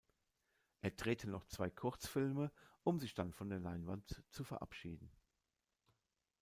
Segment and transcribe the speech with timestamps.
[0.81, 2.51] Er drehte noch zwei Kurzfilme,
[2.83, 5.11] um sich dann von der Leinwand zu verabschieden.